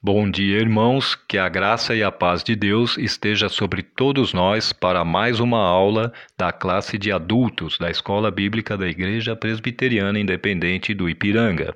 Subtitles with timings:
[0.00, 1.16] Bom dia, irmãos.
[1.16, 5.58] Que a graça e a paz de Deus esteja sobre todos nós para mais uma
[5.58, 11.74] aula da classe de adultos da Escola Bíblica da Igreja Presbiteriana Independente do Ipiranga.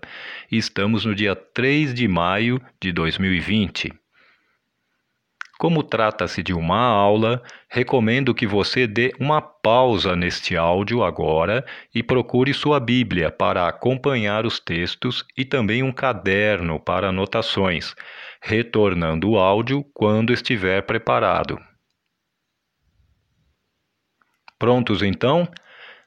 [0.52, 3.92] Estamos no dia 3 de maio de 2020.
[5.62, 12.02] Como trata-se de uma aula, recomendo que você dê uma pausa neste áudio agora e
[12.02, 17.94] procure sua Bíblia para acompanhar os textos e também um caderno para anotações,
[18.42, 21.60] retornando o áudio quando estiver preparado.
[24.58, 25.46] Prontos então?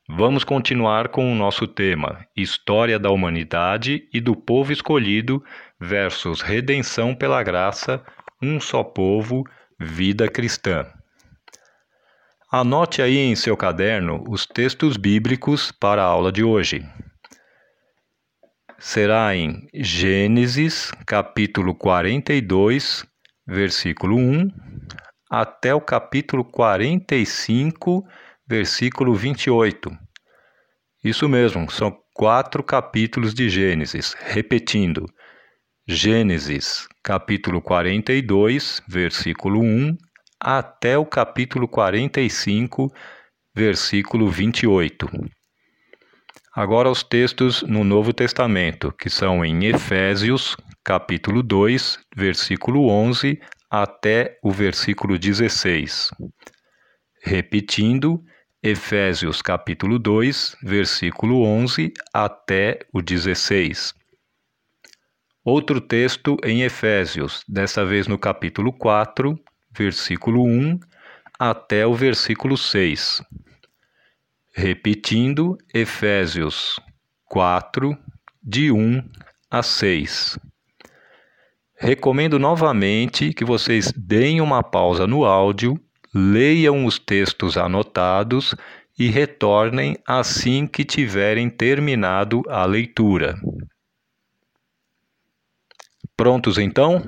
[0.06, 5.42] Vamos continuar com o nosso tema: História da Humanidade e do Povo Escolhido
[5.80, 8.04] versus Redenção pela Graça
[8.46, 9.44] um só povo,
[9.80, 10.86] vida cristã.
[12.52, 16.88] Anote aí em seu caderno os textos bíblicos para a aula de hoje.
[18.78, 23.04] Será em Gênesis, capítulo 42,
[23.48, 24.48] versículo 1,
[25.30, 28.06] até o capítulo 45,
[28.48, 29.92] versículo 28.
[31.04, 35.06] Isso mesmo, são quatro capítulos de Gênesis, repetindo.
[35.88, 39.96] Gênesis, capítulo 42, versículo 1,
[40.40, 42.92] até o capítulo 45,
[43.56, 45.08] versículo 28.
[46.56, 53.40] Agora os textos no Novo Testamento, que são em Efésios, capítulo 2, versículo 11
[53.70, 56.10] até o versículo 16.
[57.24, 58.20] Repetindo,
[58.64, 63.94] Efésios capítulo 2, versículo 11 até o 16.
[65.48, 69.40] Outro texto em Efésios, dessa vez no capítulo 4,
[69.78, 70.80] versículo 1
[71.38, 73.22] até o versículo 6.
[74.56, 76.80] Repetindo, Efésios
[77.26, 77.96] 4,
[78.42, 79.08] de 1
[79.52, 80.40] a 6.
[81.78, 85.80] Recomendo novamente que vocês deem uma pausa no áudio,
[86.12, 88.56] leiam os textos anotados
[88.98, 93.36] e retornem assim que tiverem terminado a leitura.
[96.18, 97.04] Prontos então?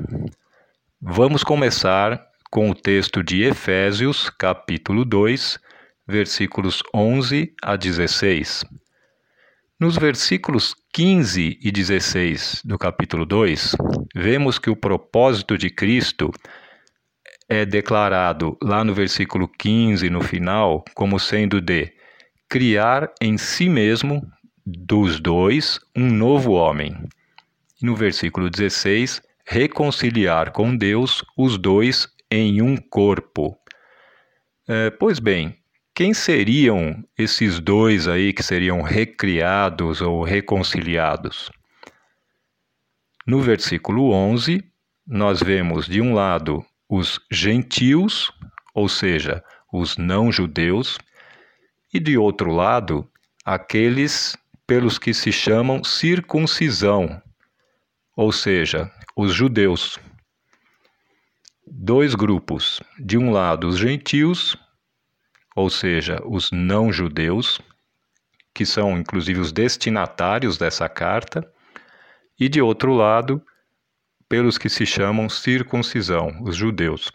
[1.01, 5.57] Vamos começar com o texto de Efésios, capítulo 2,
[6.05, 8.65] versículos 11 a 16.
[9.79, 13.77] Nos versículos 15 e 16 do capítulo 2,
[14.13, 16.29] vemos que o propósito de Cristo
[17.47, 21.93] é declarado lá no versículo 15, no final, como sendo de
[22.49, 24.21] criar em si mesmo,
[24.65, 27.07] dos dois, um novo homem
[27.81, 33.57] e no versículo 16, reconciliar com Deus os dois em um corpo.
[34.67, 35.57] É, pois bem,
[35.95, 41.49] quem seriam esses dois aí que seriam recriados ou reconciliados?
[43.25, 44.63] No versículo 11,
[45.05, 48.31] nós vemos de um lado os gentios,
[48.73, 50.97] ou seja, os não-judeus,
[51.93, 53.09] e de outro lado,
[53.43, 57.21] aqueles pelos que se chamam circuncisão,
[58.17, 59.99] ou seja, os judeus.
[61.67, 62.81] Dois grupos.
[62.97, 64.57] De um lado, os gentios,
[65.55, 67.61] ou seja, os não-judeus,
[68.55, 71.47] que são inclusive os destinatários dessa carta,
[72.39, 73.39] e de outro lado,
[74.27, 77.11] pelos que se chamam circuncisão, os judeus.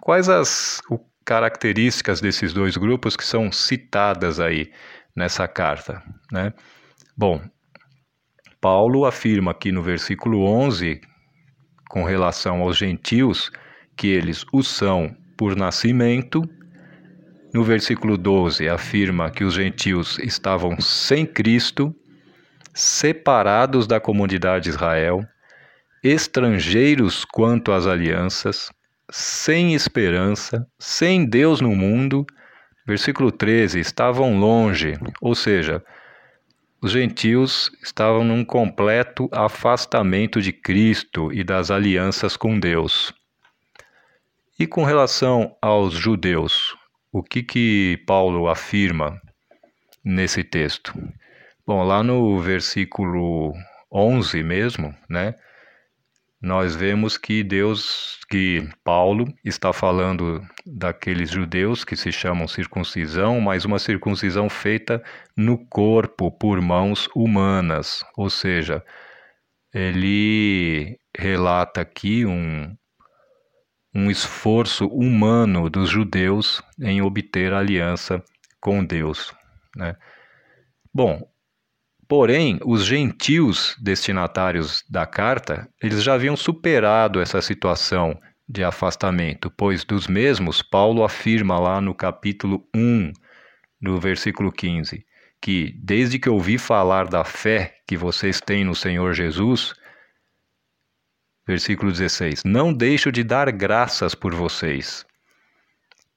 [0.00, 0.82] Quais as
[1.24, 4.72] características desses dois grupos que são citadas aí
[5.14, 6.02] nessa carta?
[6.32, 6.52] Né?
[7.16, 7.40] Bom,
[8.62, 11.00] Paulo afirma aqui no versículo 11,
[11.88, 13.50] com relação aos gentios,
[13.96, 16.40] que eles o são por nascimento.
[17.52, 21.92] No versículo 12, afirma que os gentios estavam sem Cristo,
[22.72, 25.26] separados da comunidade de Israel,
[26.00, 28.70] estrangeiros quanto às alianças,
[29.10, 32.24] sem esperança, sem Deus no mundo.
[32.86, 35.82] Versículo 13, estavam longe, ou seja,
[36.82, 43.14] os gentios estavam num completo afastamento de Cristo e das alianças com Deus.
[44.58, 46.76] E com relação aos judeus,
[47.12, 49.20] o que que Paulo afirma
[50.04, 50.92] nesse texto?
[51.64, 53.54] Bom, lá no versículo
[53.92, 55.36] 11 mesmo, né?
[56.42, 63.64] Nós vemos que Deus, que Paulo está falando daqueles judeus que se chamam circuncisão, mas
[63.64, 65.00] uma circuncisão feita
[65.36, 68.84] no corpo por mãos humanas, ou seja,
[69.72, 72.76] ele relata aqui um,
[73.94, 78.20] um esforço humano dos judeus em obter aliança
[78.60, 79.32] com Deus.
[79.76, 79.94] Né?
[80.92, 81.31] Bom,
[82.14, 89.82] Porém, os gentios destinatários da carta, eles já haviam superado essa situação de afastamento, pois
[89.82, 93.12] dos mesmos Paulo afirma lá no capítulo 1,
[93.80, 95.06] no versículo 15,
[95.40, 99.72] que desde que ouvi falar da fé que vocês têm no Senhor Jesus,
[101.48, 105.06] versículo 16, não deixo de dar graças por vocês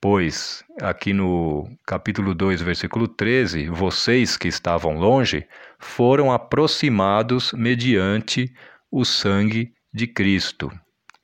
[0.08, 5.48] Pois, aqui no capítulo 2, versículo 13, vocês que estavam longe
[5.80, 8.54] foram aproximados mediante
[8.92, 10.70] o sangue de Cristo.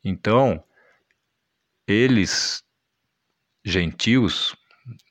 [0.04, 0.64] Então,
[1.88, 2.64] eles,
[3.64, 4.56] gentios,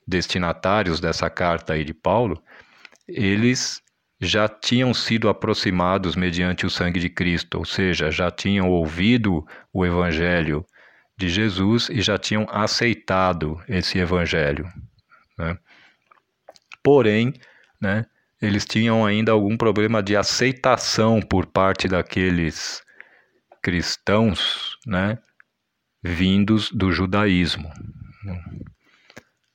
[0.04, 2.42] destinatários dessa carta aí de Paulo,
[3.06, 3.80] eles
[4.20, 9.86] já tinham sido aproximados mediante o sangue de Cristo, ou seja, já tinham ouvido o
[9.86, 10.66] evangelho
[11.20, 14.66] de Jesus e já tinham aceitado esse evangelho.
[15.38, 15.58] Né?
[16.82, 17.34] Porém,
[17.78, 18.06] né,
[18.40, 22.82] eles tinham ainda algum problema de aceitação por parte daqueles
[23.62, 25.18] cristãos né,
[26.02, 27.70] vindos do judaísmo.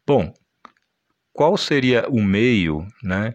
[0.06, 0.32] Bom,
[1.34, 3.34] qual seria o meio né,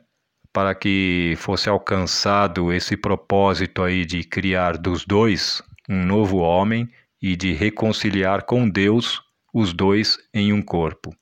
[0.53, 6.88] para que fosse alcançado esse propósito aí de criar dos dois um novo homem
[7.20, 9.22] e de reconciliar com Deus
[9.52, 11.14] os dois em um corpo.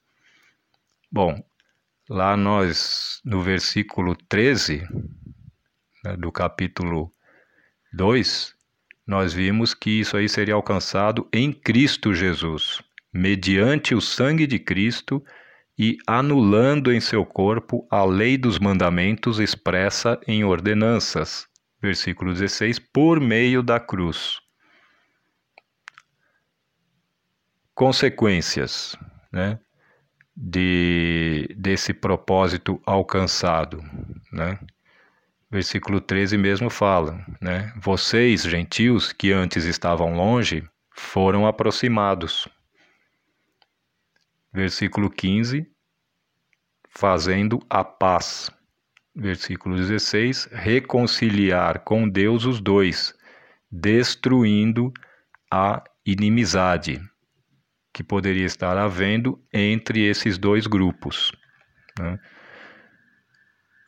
[1.11, 1.43] Bom,
[2.09, 4.87] lá nós, no versículo 13
[6.05, 7.13] né, do capítulo
[7.93, 8.55] 2,
[9.07, 15.25] nós vimos que isso aí seria alcançado em Cristo Jesus, mediante o sangue de Cristo
[15.79, 21.47] e anulando em seu corpo a lei dos mandamentos expressa em ordenanças.
[21.81, 24.41] Versículo 16, por meio da cruz.
[27.79, 28.97] Consequências
[29.31, 29.57] né,
[30.37, 33.81] de, desse propósito alcançado.
[34.33, 34.59] Né?
[35.49, 42.49] Versículo 13 mesmo fala: né, Vocês, gentios, que antes estavam longe, foram aproximados.
[44.53, 45.65] Versículo 15:
[46.91, 48.51] Fazendo a paz.
[49.15, 53.15] Versículo 16: Reconciliar com Deus os dois,
[53.71, 54.93] destruindo
[55.49, 57.01] a inimizade
[57.99, 61.33] que poderia estar havendo entre esses dois grupos.
[61.99, 62.17] Né?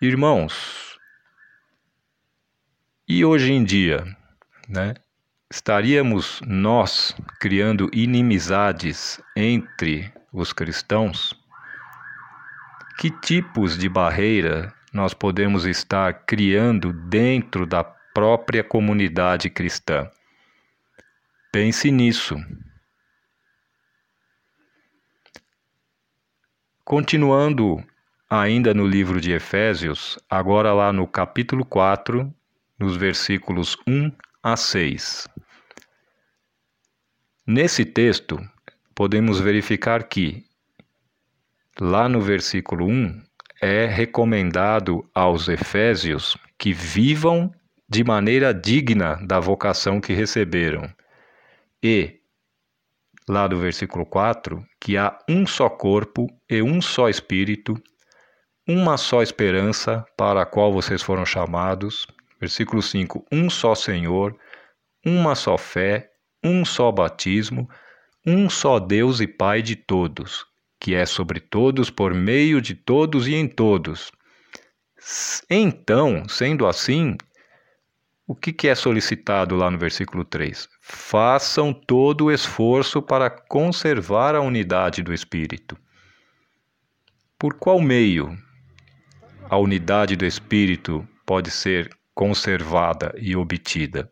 [0.03, 0.99] Irmãos,
[3.07, 4.05] e hoje em dia,
[4.69, 4.95] né,
[5.49, 11.33] estaríamos nós criando inimizades entre os cristãos?
[12.99, 20.11] Que tipos de barreira nós podemos estar criando dentro da própria comunidade cristã?
[21.53, 22.37] Pense nisso.
[26.91, 27.81] Continuando
[28.29, 32.35] ainda no livro de Efésios, agora lá no capítulo 4,
[32.77, 34.11] nos versículos 1
[34.43, 35.29] a 6.
[37.47, 38.41] Nesse texto,
[38.93, 40.45] podemos verificar que,
[41.81, 43.23] lá no versículo 1,
[43.63, 47.55] é recomendado aos Efésios que vivam
[47.89, 50.93] de maneira digna da vocação que receberam
[51.81, 52.20] e
[53.31, 57.81] lá do versículo 4, que há um só corpo e um só espírito,
[58.69, 62.07] uma só esperança para a qual vocês foram chamados.
[62.41, 64.37] Versículo 5: um só Senhor,
[65.07, 66.11] uma só fé,
[66.43, 67.69] um só batismo,
[68.27, 70.45] um só Deus e Pai de todos,
[70.81, 74.11] que é sobre todos, por meio de todos e em todos.
[75.49, 77.17] Então, sendo assim,
[78.27, 80.69] o que, é solicitado lá no versículo 3?
[80.81, 85.79] Façam todo o esforço para conservar a unidade do Espírito.
[87.39, 88.37] Por qual meio
[89.49, 94.11] a unidade do Espírito pode ser conservada e obtida?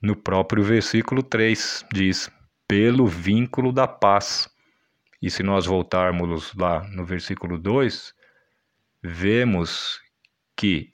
[0.00, 2.30] No próprio versículo 3 diz:
[2.68, 4.46] pelo vínculo da paz.
[5.20, 8.14] E se nós voltarmos lá no versículo 2,
[9.02, 9.98] vemos
[10.54, 10.92] que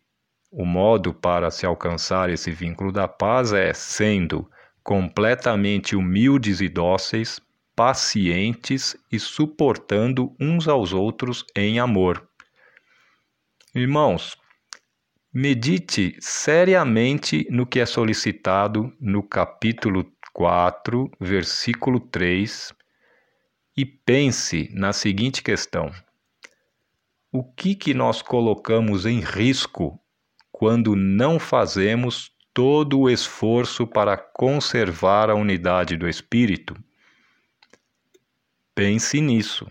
[0.51, 4.49] o modo para se alcançar esse vínculo da paz é sendo
[4.85, 7.41] completamente humildes e dóceis,
[7.75, 12.29] pacientes e suportando uns aos outros em amor.
[13.75, 14.37] Irmãos,
[15.33, 22.75] medite seriamente no que é solicitado no capítulo 4, versículo 3
[23.77, 25.91] e pense na seguinte questão:
[27.33, 29.99] o que que nós colocamos em risco
[30.53, 36.77] quando não fazemos todo o esforço para conservar a unidade do espírito?
[38.75, 39.71] Pense nisso.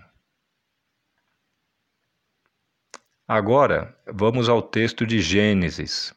[3.26, 6.14] Agora, vamos ao texto de Gênesis,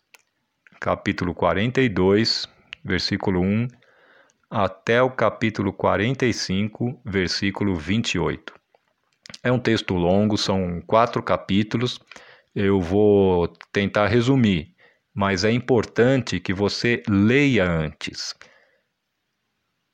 [0.81, 2.49] capítulo 42,
[2.85, 3.69] versículo 1
[4.51, 8.53] até o capítulo 45, versículo 28.
[9.43, 12.01] É um texto longo, são quatro capítulos.
[12.55, 14.76] Eu vou tentar resumir,
[15.17, 18.35] mas é importante que você leia antes.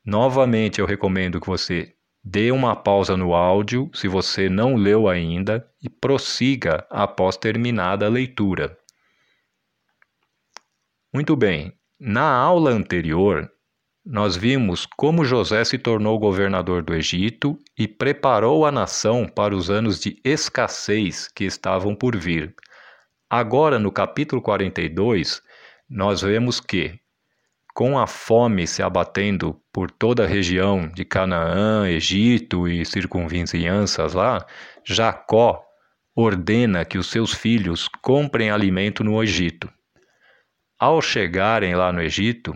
[0.05, 5.65] Novamente, eu recomendo que você dê uma pausa no áudio, se você não leu ainda,
[5.81, 8.77] e prossiga após terminada a leitura.
[11.13, 13.49] Muito bem, na aula anterior,
[14.05, 19.69] nós vimos como José se tornou governador do Egito e preparou a nação para os
[19.69, 22.53] anos de escassez que estavam por vir.
[23.29, 25.41] Agora, no capítulo 42,
[25.89, 26.99] nós vemos que,
[27.73, 34.45] com a fome se abatendo por toda a região de Canaã, Egito e circunvizinhanças lá,
[34.85, 35.63] Jacó
[36.15, 39.71] ordena que os seus filhos comprem alimento no Egito.
[40.77, 42.53] Ao chegarem lá no Egito,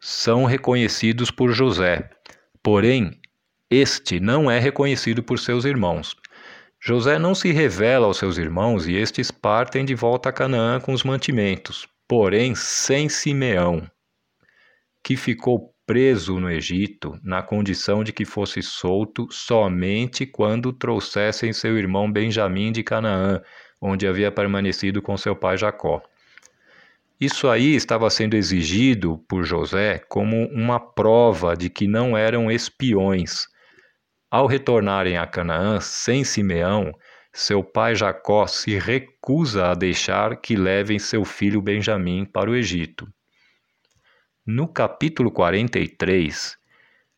[0.00, 2.10] são reconhecidos por José,
[2.62, 3.20] porém,
[3.70, 6.16] este não é reconhecido por seus irmãos.
[6.86, 10.92] José não se revela aos seus irmãos e estes partem de volta a Canaã com
[10.92, 13.90] os mantimentos, porém sem Simeão,
[15.02, 21.76] que ficou preso no Egito na condição de que fosse solto somente quando trouxessem seu
[21.76, 23.42] irmão Benjamim de Canaã,
[23.82, 26.00] onde havia permanecido com seu pai Jacó.
[27.20, 33.48] Isso aí estava sendo exigido por José como uma prova de que não eram espiões.
[34.30, 36.92] Ao retornarem a Canaã sem Simeão,
[37.32, 43.06] seu pai Jacó se recusa a deixar que levem seu filho Benjamim para o Egito.
[44.44, 46.56] No capítulo 43,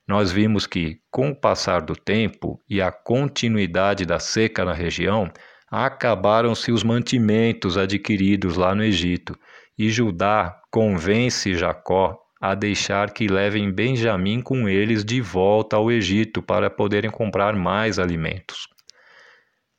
[0.06, 5.30] nós vimos que, com o passar do tempo e a continuidade da seca na região,
[5.70, 9.38] acabaram-se os mantimentos adquiridos lá no Egito
[9.78, 16.40] e Judá convence Jacó a deixar que levem Benjamim com eles de volta ao Egito
[16.40, 18.68] para poderem comprar mais alimentos.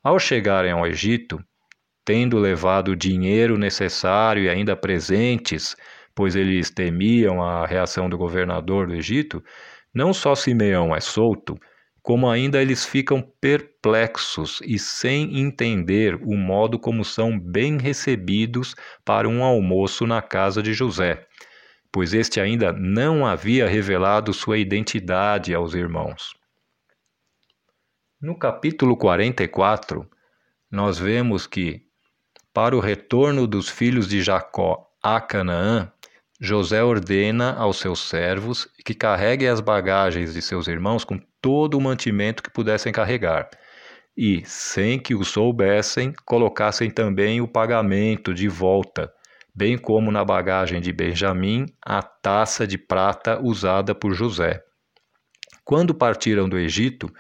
[0.04, 1.40] Ao chegarem ao Egito,
[2.04, 5.76] tendo levado o dinheiro necessário e ainda presentes,
[6.14, 9.44] pois eles temiam a reação do governador do Egito,
[9.94, 11.58] não só Simeão é solto,
[12.02, 18.74] como ainda eles ficam perplexos e sem entender o modo como são bem recebidos
[19.06, 21.28] para um almoço na casa de José,
[21.92, 26.34] pois este ainda não havia revelado sua identidade aos irmãos.
[28.22, 30.08] No capítulo 44,
[30.70, 31.82] nós vemos que,
[32.54, 35.92] para o retorno dos filhos de Jacó a Canaã,
[36.42, 41.82] José ordena aos seus servos que carreguem as bagagens de seus irmãos com todo o
[41.82, 43.50] mantimento que pudessem carregar,
[44.16, 49.14] e, sem que o soubessem, colocassem também o pagamento de volta,
[49.60, 54.64] bem como na bagagem de Benjamim a taça de prata usada por José.
[55.66, 57.12] Quando partiram do Egito,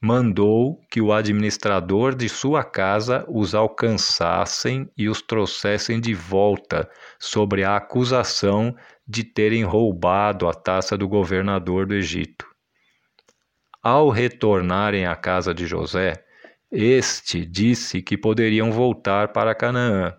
[0.00, 6.88] mandou que o administrador de sua casa os alcançassem e os trouxessem de volta,
[7.18, 8.72] sobre a acusação
[9.04, 12.46] de terem roubado a taça do governador do Egito.
[13.82, 16.12] Ao retornarem à casa de José,
[16.70, 20.14] este disse que poderiam voltar para Canaã,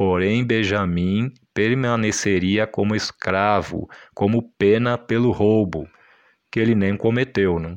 [0.00, 5.86] porém Benjamim permaneceria como escravo, como pena pelo roubo,
[6.50, 7.58] que ele nem cometeu.
[7.60, 7.76] Não?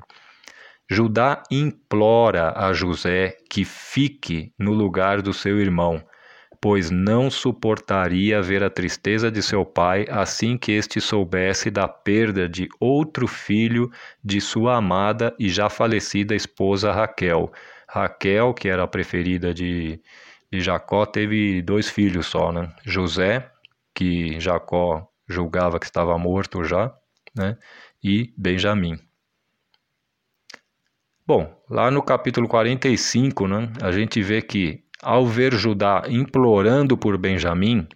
[0.89, 6.01] Judá implora a José que fique no lugar do seu irmão,
[6.61, 12.47] pois não suportaria ver a tristeza de seu pai assim que este soubesse da perda
[12.47, 13.91] de outro filho
[14.23, 17.51] de sua amada e já falecida esposa Raquel.
[17.85, 19.99] Raquel, que era a preferida de,
[20.53, 22.71] de Jacó, teve dois filhos só, né?
[22.85, 23.49] José,
[23.91, 26.93] que Jacó julgava que estava morto já,
[27.35, 27.57] né?
[28.03, 28.99] E Benjamim.
[31.25, 37.17] Bom, lá no capítulo 45, né, a gente vê que ao ver Judá implorando por
[37.17, 37.87] Benjamim,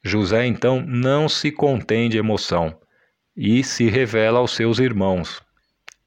[0.00, 2.78] José então não se contém de emoção
[3.36, 5.42] e se revela aos seus irmãos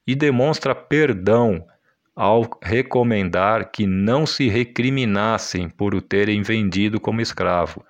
[0.06, 1.66] e demonstra perdão
[2.14, 7.84] ao recomendar que não se recriminassem por o terem vendido como escravo,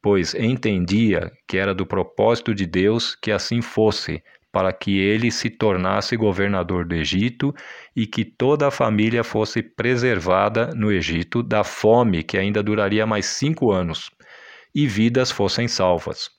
[0.00, 5.50] pois entendia que era do propósito de Deus que assim fosse, para que ele se
[5.50, 7.52] tornasse governador do Egito
[7.94, 13.26] e que toda a família fosse preservada no Egito da fome que ainda duraria mais
[13.26, 14.10] cinco anos
[14.74, 16.30] e vidas fossem salvas.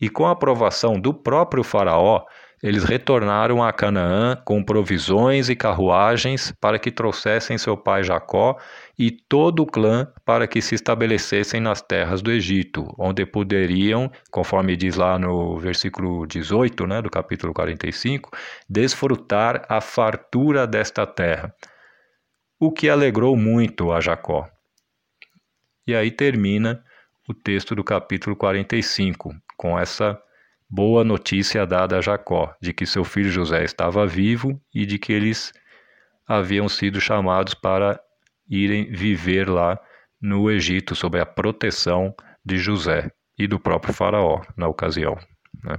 [0.00, 2.24] E com a aprovação do próprio Faraó,
[2.62, 8.58] eles retornaram a Canaã com provisões e carruagens para que trouxessem seu pai Jacó
[8.98, 14.76] e todo o clã para que se estabelecessem nas terras do Egito, onde poderiam, conforme
[14.76, 18.30] diz lá no versículo 18 né, do capítulo 45,
[18.68, 21.54] desfrutar a fartura desta terra,
[22.58, 24.48] o que alegrou muito a Jacó.
[25.86, 26.82] E aí termina
[27.28, 30.20] o texto do capítulo 45, com essa
[30.68, 35.12] boa notícia dada a Jacó, de que seu filho José estava vivo e de que
[35.12, 35.52] eles
[36.26, 38.00] haviam sido chamados para
[38.48, 39.78] irem viver lá
[40.20, 45.16] no Egito sob a proteção de José e do próprio Faraó na ocasião.
[45.62, 45.78] Né?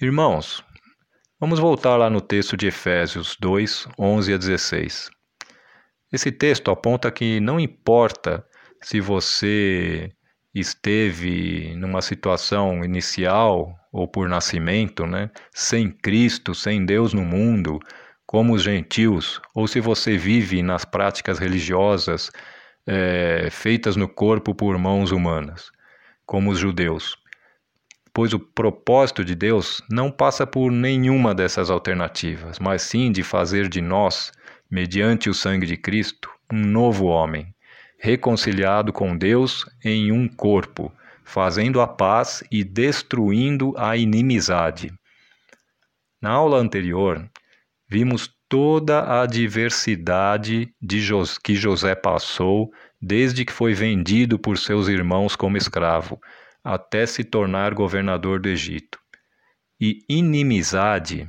[0.00, 0.64] Irmãos,
[1.40, 5.10] vamos voltar lá no texto de Efésios 2, 11 a 16.
[6.12, 8.46] Esse texto aponta que não importa
[8.82, 10.12] se você
[10.54, 17.78] esteve numa situação inicial ou por nascimento, né, sem Cristo, sem Deus no mundo,
[18.26, 22.30] como os gentios, ou se você vive nas práticas religiosas
[22.86, 25.70] é, feitas no corpo por mãos humanas,
[26.24, 27.16] como os judeus.
[28.14, 33.68] Pois o propósito de Deus não passa por nenhuma dessas alternativas, mas sim de fazer
[33.68, 34.32] de nós,
[34.70, 37.51] mediante o sangue de Cristo, um novo homem
[38.04, 40.92] reconciliado com Deus em um corpo,
[41.22, 44.92] fazendo a paz e destruindo a inimizade.
[46.20, 47.30] Na aula anterior,
[47.88, 54.88] vimos toda a diversidade de Jos que José passou desde que foi vendido por seus
[54.88, 56.18] irmãos como escravo,
[56.64, 58.98] até se tornar governador do Egito.
[59.80, 61.28] E inimizade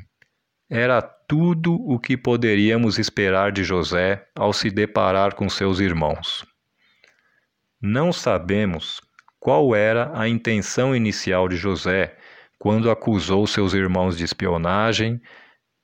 [0.68, 6.52] era tudo o que poderíamos esperar de José ao se deparar com seus irmãos.
[7.86, 9.02] Não sabemos
[9.42, 12.16] qual era a intenção inicial de José
[12.58, 15.20] quando acusou seus irmãos de espionagem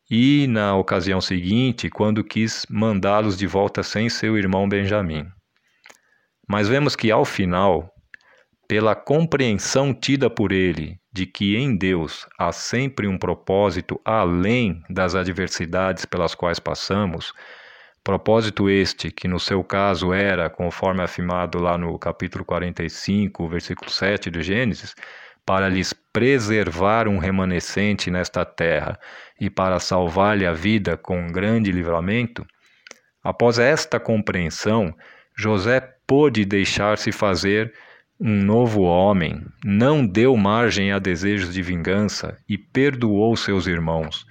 [0.10, 5.28] e, na ocasião seguinte, quando quis mandá-los de volta sem seu irmão Benjamim.
[6.48, 7.94] Mas vemos que, ao final,
[8.66, 15.16] pela compreensão tida por ele de que em Deus há sempre um propósito além das
[15.16, 17.34] adversidades pelas quais passamos,
[18.04, 24.32] Propósito este, que no seu caso era, conforme afirmado lá no capítulo 45, versículo 7
[24.32, 24.96] de Gênesis,
[25.46, 28.98] para lhes preservar um remanescente nesta terra
[29.40, 32.46] e para salvar-lhe a vida com um grande livramento,
[33.24, 34.94] após esta compreensão,
[35.36, 37.74] José pôde deixar-se fazer
[38.20, 44.26] um novo homem, não deu margem a desejos de vingança e perdoou seus irmãos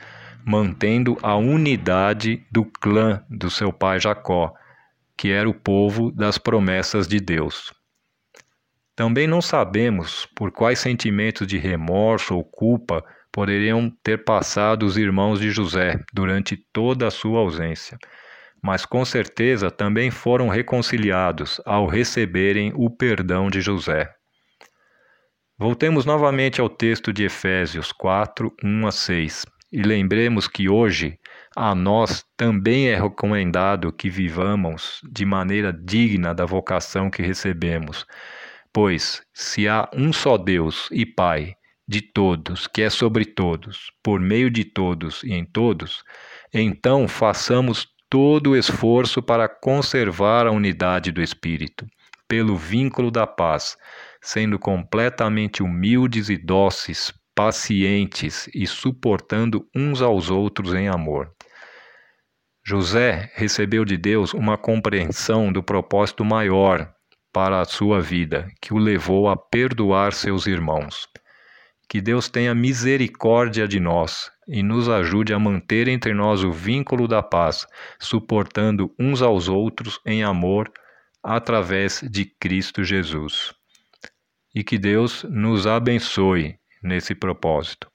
[0.49, 4.55] mantendo a unidade do clã do seu pai Jacó,
[5.15, 7.71] que era o povo das promessas de Deus.
[8.97, 15.39] Também não sabemos por quais sentimentos de remorso ou culpa poderiam ter passado os irmãos
[15.39, 17.99] de José durante toda a sua ausência,
[18.63, 24.11] mas com certeza também foram reconciliados ao receberem o perdão de José.
[25.59, 29.58] Voltemos novamente ao texto de Efésios 4, 1 a 6.
[29.71, 31.19] E lembremos que hoje
[31.55, 38.07] a nós também é recomendado que vivamos de maneira digna da vocação que recebemos.
[38.73, 41.55] Pois, se há um só Deus e Pai
[41.87, 46.03] de todos, que é sobre todos, por meio de todos e em todos,
[46.53, 51.87] então façamos todo o esforço para conservar a unidade do Espírito,
[52.27, 53.77] pelo vínculo da paz,
[54.23, 61.31] sendo completamente humildes e dóceis pacientes e suportando uns aos outros em amor.
[62.67, 66.93] José recebeu de Deus uma compreensão do propósito maior
[67.33, 71.07] para a sua vida, que o levou a perdoar seus irmãos.
[71.89, 77.07] Que Deus tenha misericórdia de nós e nos ajude a manter entre nós o vínculo
[77.07, 77.65] da paz,
[78.01, 80.69] suportando uns aos outros em amor
[81.23, 83.55] através de Cristo Jesus.
[84.53, 87.91] E que Deus nos abençoe nesse propósito.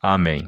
[0.00, 0.46] Amém.